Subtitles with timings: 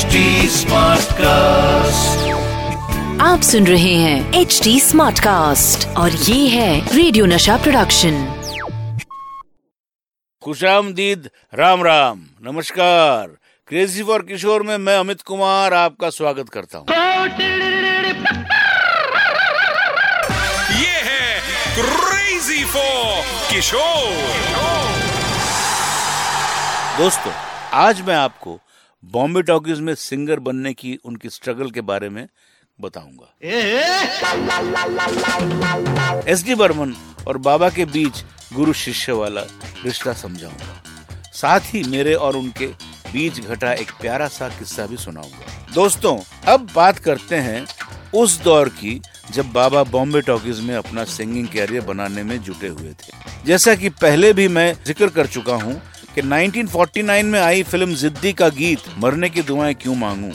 [0.00, 0.20] HD
[1.14, 2.28] cast
[3.22, 8.14] आप सुन रहे हैं एच डी स्मार्ट कास्ट और ये है रेडियो नशा प्रोडक्शन
[10.42, 13.26] खुशामदीद राम राम नमस्कार।
[13.68, 16.86] क्रेजी फॉर किशोर में मैं अमित कुमार आपका स्वागत करता हूँ।
[20.78, 21.28] ये है
[21.74, 23.22] क्रेजी फॉर
[23.52, 24.08] किशोर
[26.98, 27.32] दोस्तों
[27.84, 28.58] आज मैं आपको
[29.04, 32.26] बॉम्बे टॉकीज में सिंगर बनने की उनकी स्ट्रगल के बारे में
[32.78, 33.28] बताऊँगा।
[36.28, 36.94] एस डी बर्मन
[37.26, 39.40] और बाबा के बीच गुरु शिष्य वाला
[39.84, 40.82] रिश्ता समझाऊँगा।
[41.32, 42.66] साथ ही मेरे और उनके
[43.12, 47.66] बीच घटा एक प्यारा सा किस्सा भी सुनाऊँगा। दोस्तों, अब बात करते हैं
[48.14, 49.00] उस दौर की
[49.32, 53.12] जब बाबा बॉम्बे टॉकीज में अपना सिंगिंग कैरियर बनाने में जुटे हुए थे।
[53.46, 55.80] जैसा कि पहले भी मैं ज़िक्र कर चुका हूँ
[56.14, 60.32] कि 1949 में आई फ़िल्म जिद्दी का गीत, मरने की दुआएँ क्यों मांगूं?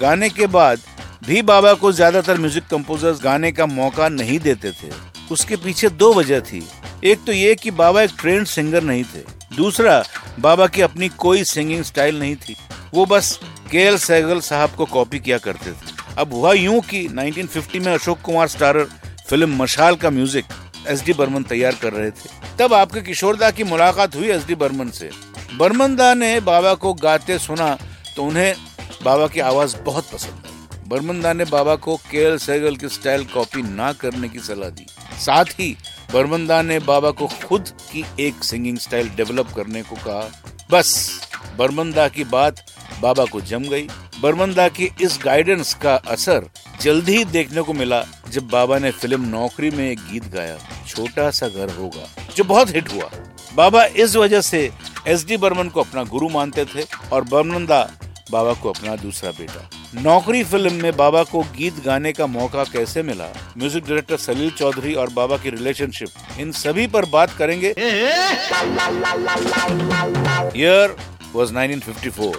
[0.00, 0.80] गाने के बाद
[1.26, 4.90] भी बाबा को ज़्यादातर म्यूज़िक कंपोजर्स गाने का मौका नहीं देते थे।
[5.30, 6.62] उसके पीछे दो वजह थी।
[7.04, 9.22] एक तो ये कि बाबा एक ट्रेंड सिंगर नहीं थे।
[9.56, 10.02] दूसरा,
[10.40, 12.56] बाबा की अपनी कोई सिंगिंग स्टाइल नहीं थी।
[12.94, 13.38] वो बस
[13.70, 17.92] के एल सहगल साहब को कॉपी किया करते थे। अब हुआ यूँ कि 1950 में
[17.94, 18.84] अशोक कुमार स्टारर
[19.28, 20.44] फ़िल्म मशाल का म्यूज़िक
[20.88, 24.54] एस डी बर्मन तैयार कर रहे थे। तब आपके किशोरदा की मुलाकात हुई एस डी
[24.54, 25.10] बर्मन से।
[25.56, 27.76] बर्मन दा ने बाबा को गाते सुना
[28.16, 28.54] तो उन्हें
[29.04, 32.88] बाबा की आवाज़ बहुत पसंद आई। बर्मन दा ने बाबा को के एल सहगल की
[32.88, 34.86] स्टाइल कॉपी ना करने की सलाह दी।
[35.20, 35.76] साथ ही
[36.12, 40.28] बर्मन दा ने बाबा को खुद की एक सिंगिंग स्टाइल डेवलप करने को कहा।
[40.70, 41.20] बस,
[41.58, 42.64] बर्मन दा की बात
[43.02, 43.88] बाबा को जम गई।
[44.22, 46.48] बर्मन दा की इस गाइडेंस का असर
[46.80, 50.56] जल्दी ही देखने को मिला। जब बाबा ने फ़िल्म नौकरी में एक गीत गाया,
[50.88, 53.10] छोटा सा घर होगा, जो बहुत हिट हुआ।
[53.54, 54.70] बाबा इस वजह से
[55.08, 57.80] एस डी बर्मन को अपना गुरु मानते थे और बर्मन दा
[58.30, 59.68] बाबा को अपना दूसरा बेटा।
[60.02, 63.28] नौकरी फ़िल्म में बाबा को गीत गाने का मौका कैसे मिला?
[63.58, 66.08] म्यूज़िक डायरेक्टर सलील चौधरी और बाबा की रिलेशनशिप,
[66.40, 67.74] इन सभी पर बात करेंगे।
[70.56, 70.96] ईयर
[71.32, 72.34] वॉज़ 1954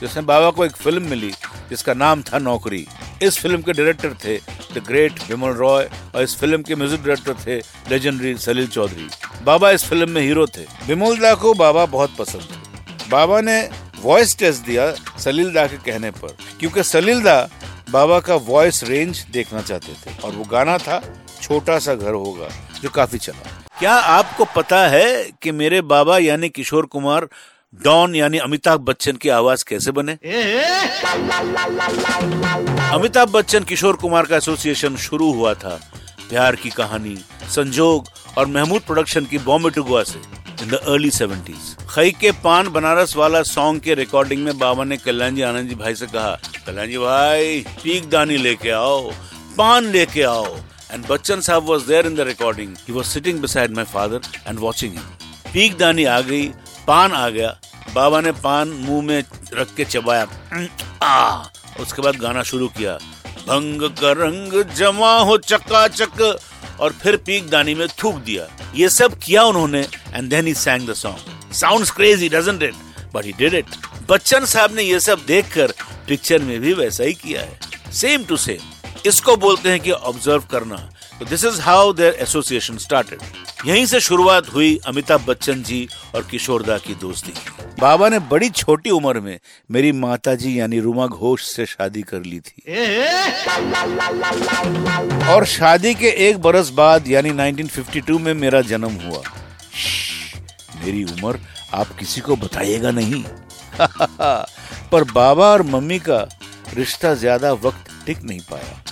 [0.00, 1.30] जिसमें बाबा को एक फ़िल्म मिली,
[1.70, 2.86] जिसका नाम था नौकरी।
[3.22, 4.36] इस फ़िल्म के डायरेक्टर थे
[4.70, 7.58] द ग्रेट विमल रॉय और इस फ़िल्म के म्यूज़िक डायरेक्टर थे
[7.90, 9.08] लेजेंडरी सलील चौधरी।
[9.44, 13.60] बाबा इस फ़िल्म में हीरो थे। विमल दा को बाबा बहुत पसंद थे। बाबा ने
[14.02, 17.48] वॉइस टेस्ट दिया सलील दा के कहने पर, क्योंकि सलील दा
[17.90, 21.00] बाबा का वॉइस रेंज देखना चाहते थे और वो गाना था
[21.42, 22.48] छोटा सा घर होगा,
[22.82, 27.28] जो काफ़ी चला। क्या आपको पता है कि मेरे बाबा यानी किशोर कुमार,
[27.74, 30.18] डॉन यानी अमिताभ बच्चन की आवाज़ कैसे बने?
[32.90, 35.78] अमिताभ बच्चन, किशोर कुमार का एसोसिएशन शुरू हुआ था।
[36.30, 37.16] प्यार की कहानी,
[37.50, 38.06] संजोग
[38.38, 40.18] और महमूद प्रोडक्शन की बॉम्बे टू गोवा से।
[40.62, 44.96] इन द अर्ली सेवेंटीज खई के पान बनारस वाला सॉन्ग के रिकॉर्डिंग में बाबा ने
[44.96, 46.32] कल्याण जी, आनंद जी भाई से कहा,
[46.66, 49.10] कल्याण जी भाई, पीक दानी लेके आओ,
[49.58, 50.56] पान लेके आओ।
[50.92, 54.58] एंड बच्चन साहब was there in the recording he was sitting beside my father and
[54.58, 56.46] watching him पीक दानी आ गई,
[56.86, 57.56] पान आ गया।
[57.94, 59.22] बाबा ने पान मुँह में
[59.54, 60.26] रख के चबाया।
[61.02, 61.42] आ
[61.80, 62.94] उसके बाद गाना शुरू किया।
[63.40, 66.38] भंग का रंग जमा हो चकाचक,
[66.80, 69.80] और फिर पीक दानी में थूक दिया। ये सब किया उन्होंने
[70.14, 72.74] and then he sang the song sounds crazy doesn't it
[73.14, 73.66] but he did it
[74.08, 75.72] Bachchan साहब ने ये सब देखकर
[76.08, 80.42] पिक्चर में भी वैसा ही किया है। सेम टू सेम इसको बोलते हैं कि ऑब्ज़र्व
[80.50, 80.76] करना।
[81.20, 83.18] तो this is how their association started
[83.66, 87.32] यहीं से शुरुआत हुई अमिताभ बच्चन जी और किशोरदा की दोस्ती।
[87.80, 89.38] बाबा ने बड़ी छोटी उम्र में
[89.70, 92.62] मेरी माता जी यानी रुमा घोष से शादी कर ली थी।
[95.32, 99.22] और शादी के एक बरस बाद यानी 1952 में मेरा जन्म हुआ।
[100.84, 101.38] मेरी उम्र
[101.74, 103.24] आप किसी को बताइएगा नहीं।
[104.92, 106.28] पर बाबा और मम्मी का
[106.74, 108.82] रिश्ता ज़्यादा वक्त टिक नहीं पाया।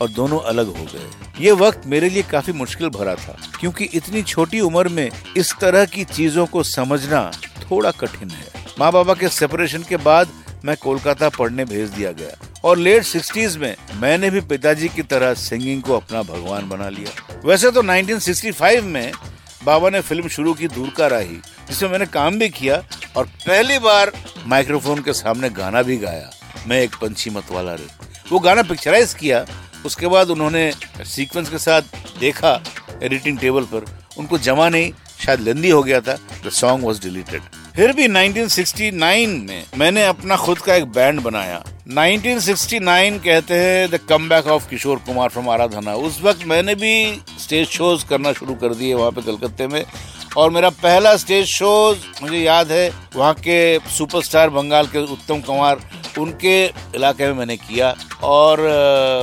[0.00, 4.22] और दोनों अलग हो गए। ये वक्त मेरे लिए काफ़ी मुश्किल भरा था, क्योंकि इतनी
[4.24, 7.30] छोटी उम्र में इस तरह की चीज़ों को समझना
[7.62, 10.32] थोड़ा कठिन है। माँ बाबा के सेपरेशन के बाद
[10.64, 15.34] मैं कोलकाता पढ़ने भेज दिया गया और लेट सिक्सटीज में मैंने भी पिताजी की तरह
[15.36, 19.12] सिंगिंग को अपना भगवान बना लिया। वैसे तो 1965 में
[19.64, 21.36] बाबा ने फ़िल्म शुरू की दूर का राही,
[21.68, 22.82] जिसमें मैंने काम भी किया
[23.16, 24.12] और पहली बार
[24.46, 26.30] माइक्रोफोन के सामने गाना भी गाया।
[26.66, 27.86] मैं एक पंछी मत वाला रे
[28.30, 29.44] वो गाना पिक्चराइज किया
[29.86, 30.70] उसके बाद उन्होंने
[31.06, 31.82] सीक्वेंस के साथ
[32.20, 32.60] देखा
[33.02, 33.84] एडिटिंग टेबल पर।
[34.18, 34.92] उनको जमा नहीं,
[35.24, 37.42] शायद लेंदी हो गया था। द सॉन्ग वॉज़ डिलीटेड
[37.76, 43.98] फिर भी 1969 में मैंने अपना खुद का एक बैंड बनाया। 1969 कहते हैं the
[44.08, 45.94] come back of Kishore Kumar from Aradhana.
[45.94, 46.94] उस वक्त मैंने भी
[47.40, 49.84] स्टेज शोज़ करना शुरू कर दिए वहाँ पे कलकत्ते में।
[50.36, 55.80] और मेरा पहला स्टेज शो मुझे याद है, वहाँ के सुपरस्टार बंगाल के उत्तम कुमार
[56.18, 58.60] उनके इलाके में मैंने किया और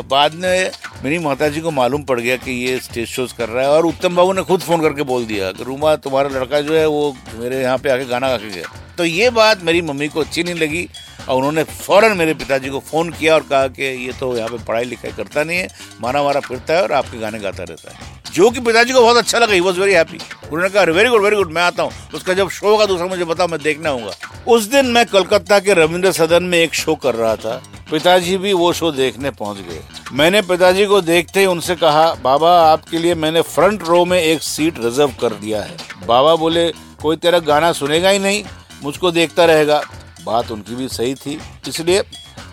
[0.08, 0.72] बाद में
[1.04, 3.86] मेरी माता जी को मालूम पड़ गया कि ये स्टेज शोज़ कर रहा है और
[3.86, 7.16] उत्तम बाबू ने खुद फ़ोन करके बोल दिया कि रूमा, तुम्हारा लड़का जो है वो
[7.36, 10.44] मेरे यहाँ पे आके गाना गा के गया। तो ये बात मेरी मम्मी को अच्छी
[10.44, 10.88] नहीं लगी
[11.30, 14.64] और उन्होंने फ़ौरन मेरे पिताजी को फ़ोन किया और कहा कि ये तो यहाँ पे
[14.66, 15.68] पढ़ाई लिखाई करता नहीं है
[16.02, 19.18] मारा मारा फिरता है और आपके गाने गाता रहता है। जो कि पिताजी को बहुत
[19.18, 21.92] अच्छा लगा ही वॉज़ वेरी हैप्पी उन्होंने कहा वेरी गुड वेरी गुड मैं आता हूँ.
[22.14, 24.12] उसका जब शो होगा, दूसरा मुझे बताओ, मैं देखना होगा
[24.48, 28.54] उस दिन मैं कोलकाता के रविंद्र सदन में एक शो कर रहा था। पिताजी भी
[28.54, 29.82] वो शो देखने पहुँच गए।
[30.14, 34.44] मैंने पिताजी को देखते ही उनसे कहा, बाबा, आपके लिए मैंने फ्रंट रो में एक
[34.44, 35.78] सीट रिज़र्व कर दिया है।
[36.08, 36.70] बाबा बोले,
[37.02, 38.44] कोई तेरा गाना सुनेगा ही नहीं,
[38.84, 39.82] मुझको देखता रहेगा।
[40.26, 42.04] बात उनकी भी सही थी। इसलिए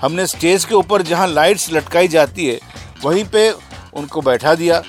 [0.01, 2.59] हमने स्टेज के ऊपर जहाँ लाइट्स लटकाई जाती है,
[3.05, 3.51] वहीं पे
[3.95, 4.83] उनको बैठा दिया।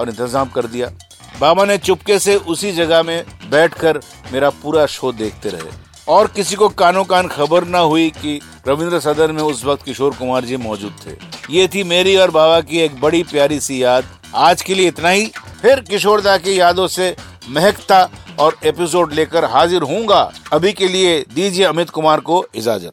[0.00, 0.90] और इंतज़ाम कर दिया।
[1.40, 4.00] बाबा ने चुपके से उसी जगह में बैठकर
[4.32, 5.70] मेरा पूरा शो देखते रहे।
[6.08, 10.14] और किसी को कानो कान खबर ना हुई कि रविंद्र सदन में उस वक्त किशोर
[10.14, 11.16] कुमार जी मौजूद थे।
[11.50, 14.04] ये थी मेरी और बाबा की एक बड़ी प्यारी सी याद।
[14.36, 15.26] आज के लिए इतना ही।
[15.62, 17.14] फिर किशोर दा की यादों से
[17.50, 18.08] महकता
[18.40, 22.92] और एपिसोड लेकर हाजिर हूँगा अभी के लिए दीजिए अमित कुमार को इजाज़त।